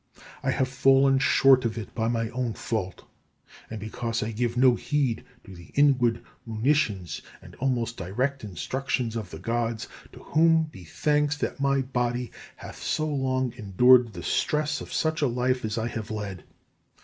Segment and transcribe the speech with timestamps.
[0.41, 3.05] I have fallen short of it by my own fault,
[3.69, 9.29] and because I gave no heed to the inward monitions and almost direct instructions of
[9.29, 14.81] the Gods, to whom be thanks that my body hath so long endured the stress
[14.81, 16.45] of such a life as I have led.